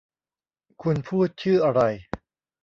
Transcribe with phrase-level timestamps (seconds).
[0.81, 1.81] คุณพูดชื่ออะไร